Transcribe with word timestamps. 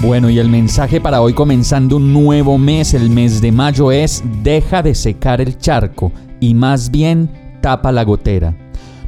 Bueno, 0.00 0.30
y 0.30 0.38
el 0.38 0.48
mensaje 0.48 1.00
para 1.00 1.20
hoy 1.20 1.34
comenzando 1.34 1.96
un 1.96 2.12
nuevo 2.12 2.56
mes, 2.56 2.94
el 2.94 3.10
mes 3.10 3.40
de 3.40 3.50
mayo, 3.50 3.90
es 3.90 4.22
deja 4.44 4.80
de 4.80 4.94
secar 4.94 5.40
el 5.40 5.58
charco 5.58 6.12
y 6.38 6.54
más 6.54 6.92
bien 6.92 7.28
tapa 7.60 7.90
la 7.90 8.04
gotera. 8.04 8.54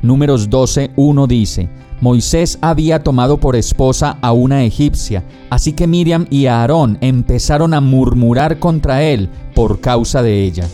Números 0.03 0.51
12, 0.51 0.91
1 0.97 1.27
dice, 1.29 1.69
Moisés 2.01 2.59
había 2.61 3.05
tomado 3.05 3.39
por 3.39 3.55
esposa 3.55 4.19
a 4.21 4.33
una 4.33 4.65
egipcia, 4.65 5.23
así 5.49 5.75
que 5.75 5.87
Miriam 5.87 6.27
y 6.29 6.47
Aarón 6.47 6.99
empezaron 7.01 7.73
a 7.73 7.81
murmurar 7.81 8.59
contra 8.59 9.05
él 9.05 9.29
por 9.55 9.81
causa 9.81 10.25
de 10.25 10.43
ella. 10.43 10.67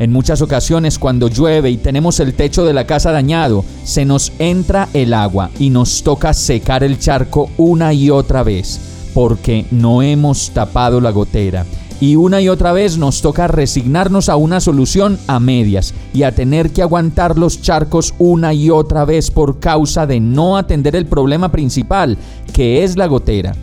En 0.00 0.10
muchas 0.10 0.42
ocasiones 0.42 0.98
cuando 0.98 1.28
llueve 1.28 1.70
y 1.70 1.76
tenemos 1.76 2.18
el 2.18 2.34
techo 2.34 2.64
de 2.64 2.72
la 2.72 2.84
casa 2.84 3.12
dañado, 3.12 3.64
se 3.84 4.04
nos 4.04 4.32
entra 4.40 4.88
el 4.92 5.14
agua 5.14 5.50
y 5.60 5.70
nos 5.70 6.02
toca 6.02 6.34
secar 6.34 6.82
el 6.82 6.98
charco 6.98 7.48
una 7.56 7.94
y 7.94 8.10
otra 8.10 8.42
vez, 8.42 8.95
porque 9.16 9.64
no 9.70 10.02
hemos 10.02 10.50
tapado 10.50 11.00
la 11.00 11.10
gotera 11.10 11.64
y 12.02 12.16
una 12.16 12.42
y 12.42 12.50
otra 12.50 12.74
vez 12.74 12.98
nos 12.98 13.22
toca 13.22 13.48
resignarnos 13.48 14.28
a 14.28 14.36
una 14.36 14.60
solución 14.60 15.18
a 15.26 15.40
medias 15.40 15.94
y 16.12 16.24
a 16.24 16.32
tener 16.32 16.68
que 16.68 16.82
aguantar 16.82 17.38
los 17.38 17.62
charcos 17.62 18.12
una 18.18 18.52
y 18.52 18.68
otra 18.68 19.06
vez 19.06 19.30
por 19.30 19.58
causa 19.58 20.06
de 20.06 20.20
no 20.20 20.58
atender 20.58 20.94
el 20.94 21.06
problema 21.06 21.50
principal, 21.50 22.18
que 22.52 22.84
es 22.84 22.98
la 22.98 23.06
gotera. 23.06 23.54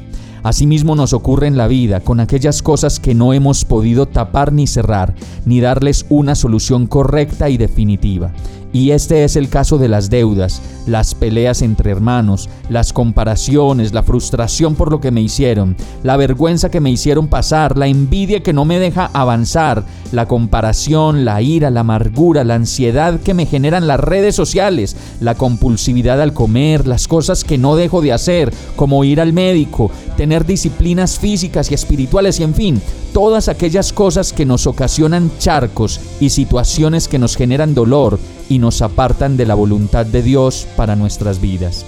Asimismo 0.42 0.96
nos 0.96 1.14
ocurre 1.14 1.46
en 1.46 1.56
la 1.56 1.68
vida 1.68 2.00
con 2.00 2.20
aquellas 2.20 2.64
cosas 2.64 3.00
que 3.00 3.14
no 3.14 3.32
hemos 3.32 3.64
podido 3.64 4.08
tapar 4.08 4.54
ni 4.54 4.66
cerrar, 4.66 5.14
ni 5.46 5.62
darles 5.62 6.08
una 6.10 6.34
solución 6.34 6.88
correcta 6.88 7.52
y 7.52 7.58
definitiva. 7.58 8.32
Y 8.74 8.90
este 8.90 9.24
es 9.24 9.36
el 9.36 9.50
caso 9.50 9.78
de 9.78 9.88
las 9.88 10.10
deudas, 10.10 10.60
las 10.88 11.14
peleas 11.14 11.62
entre 11.62 11.92
hermanos, 11.92 12.50
las 12.70 12.92
comparaciones, 12.92 13.94
la 13.94 14.02
frustración 14.02 14.74
por 14.74 14.92
lo 14.92 15.00
que 15.00 15.12
me 15.12 15.22
hicieron, 15.22 15.78
la 16.02 16.18
vergüenza 16.18 16.72
que 16.72 16.82
me 16.82 16.90
hicieron 16.90 17.28
pasar, 17.28 17.78
la 17.78 17.86
envidia 17.86 18.42
que 18.42 18.52
no 18.52 18.66
me 18.66 18.80
deja 18.80 19.12
avanzar, 19.14 19.86
la 20.12 20.28
comparación, 20.28 21.24
la 21.24 21.40
ira, 21.44 21.70
la 21.70 21.82
amargura, 21.82 22.44
la 22.44 22.56
ansiedad 22.56 23.20
que 23.20 23.36
me 23.36 23.46
generan 23.46 23.86
las 23.86 24.00
redes 24.00 24.36
sociales, 24.36 24.96
la 25.22 25.36
compulsividad 25.36 26.20
al 26.20 26.34
comer, 26.34 26.88
las 26.88 27.08
cosas 27.08 27.44
que 27.44 27.60
no 27.60 27.76
dejo 27.76 28.02
de 28.02 28.12
hacer, 28.12 28.52
como 28.76 29.04
ir 29.04 29.22
al 29.22 29.34
médico, 29.34 29.92
tener 30.18 30.48
disciplinas 30.48 31.20
físicas 31.20 31.70
y 31.70 31.76
espirituales 31.76 32.40
y 32.40 32.44
en 32.44 32.56
fin, 32.56 32.82
todas 33.14 33.48
aquellas 33.48 33.94
cosas 33.94 34.34
que 34.34 34.46
nos 34.46 34.66
ocasionan 34.66 35.32
charcos 35.38 36.00
y 36.20 36.32
situaciones 36.32 37.08
que 37.08 37.20
nos 37.20 37.36
generan 37.36 37.76
dolor 37.76 38.20
y 38.50 38.58
nos 38.58 38.82
apartan 38.82 39.38
de 39.38 39.46
la 39.46 39.54
voluntad 39.54 40.06
de 40.06 40.24
Dios 40.24 40.68
para 40.76 40.96
nuestras 40.96 41.40
vidas. 41.40 41.86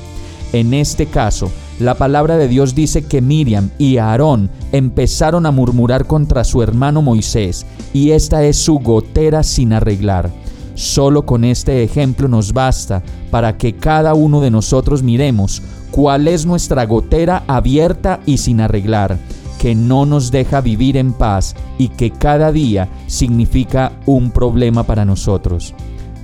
En 0.54 0.74
este 0.74 1.08
caso, 1.08 1.52
la 1.80 1.96
palabra 1.96 2.38
de 2.38 2.48
Dios 2.48 2.76
dice 2.76 3.04
que 3.04 3.22
Miriam 3.22 3.72
y 3.78 3.98
Aarón 3.98 4.50
empezaron 4.72 5.46
a 5.46 5.52
murmurar 5.52 6.06
contra 6.06 6.44
su 6.44 6.62
hermano 6.62 7.02
Moisés, 7.02 7.66
y 7.92 8.12
esta 8.12 8.44
es 8.44 8.58
su 8.58 8.76
gotera 8.76 9.44
sin 9.44 9.74
arreglar. 9.74 10.30
Solo 10.76 11.26
con 11.26 11.44
este 11.44 11.84
ejemplo 11.84 12.28
nos 12.28 12.54
basta 12.54 13.02
para 13.32 13.58
que 13.58 13.76
cada 13.76 14.14
uno 14.14 14.42
de 14.42 14.52
nosotros 14.52 15.02
miremos 15.02 15.62
cuál 15.90 16.28
es 16.28 16.46
nuestra 16.46 16.86
gotera 16.86 17.44
abierta 17.48 18.20
y 18.26 18.38
sin 18.38 18.62
arreglar 18.62 19.18
que 19.60 19.76
no 19.76 20.06
nos 20.06 20.32
deja 20.32 20.62
vivir 20.62 20.98
en 20.98 21.14
paz 21.14 21.56
y 21.78 21.90
que 21.90 22.12
cada 22.12 22.52
día 22.52 22.90
significa 23.08 23.94
un 24.06 24.32
problema 24.32 24.84
para 24.84 25.06
nosotros. 25.06 25.74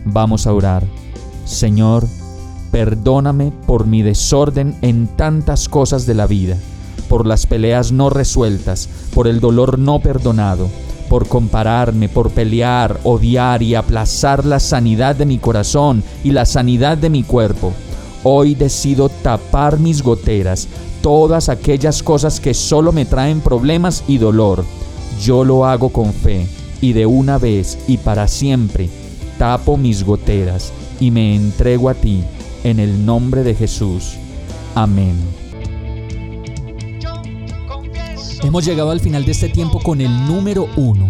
Vamos 0.06 0.48
a 0.48 0.54
orar. 0.54 0.84
Señor, 1.46 2.06
perdóname 2.72 3.52
por 3.68 3.86
mi 3.86 4.02
desorden 4.02 4.76
en 4.82 5.08
tantas 5.08 5.68
cosas 5.70 6.06
de 6.06 6.14
la 6.14 6.28
vida, 6.28 6.58
por 7.10 7.28
las 7.28 7.46
peleas 7.46 7.92
no 7.92 8.10
resueltas, 8.10 8.90
por 9.14 9.28
el 9.28 9.40
dolor 9.40 9.78
no 9.78 10.00
perdonado, 10.00 10.70
por 11.10 11.28
compararme, 11.28 12.08
por 12.08 12.32
pelear, 12.32 13.00
odiar 13.04 13.62
y 13.62 13.76
aplazar 13.76 14.46
la 14.46 14.60
sanidad 14.60 15.16
de 15.16 15.26
mi 15.26 15.40
corazón 15.40 16.04
y 16.24 16.32
la 16.32 16.46
sanidad 16.46 16.98
de 16.98 17.10
mi 17.10 17.24
cuerpo. 17.24 17.74
Hoy 18.24 18.56
decido 18.56 19.10
tapar 19.10 19.80
mis 19.80 20.04
goteras 20.04 20.68
todas 21.02 21.50
aquellas 21.50 22.04
cosas 22.04 22.40
que 22.40 22.54
solo 22.54 22.92
me 22.92 23.06
traen 23.06 23.42
problemas 23.42 24.04
y 24.08 24.18
dolor. 24.18 24.64
Yo 25.22 25.44
lo 25.44 25.66
hago 25.66 25.90
con 25.90 26.14
fe 26.14 26.48
y 26.82 26.94
de 26.94 27.06
una 27.06 27.38
vez 27.38 27.78
y 27.88 27.98
para 27.98 28.28
siempre 28.28 28.90
tapo 29.38 29.78
mis 29.78 30.04
goteras 30.04 30.72
y 31.00 31.10
me 31.10 31.36
entrego 31.36 31.90
a 31.90 31.96
ti 31.96 32.24
en 32.64 32.80
el 32.80 33.06
nombre 33.06 33.44
de 33.44 33.56
Jesús. 33.56 34.14
Amén. 34.76 35.16
Hemos 38.44 38.66
llegado 38.66 38.92
al 38.92 39.00
final 39.00 39.26
de 39.26 39.32
este 39.32 39.50
tiempo 39.50 39.80
con 39.80 40.02
el 40.02 40.12
número 40.28 40.68
uno. 40.76 41.10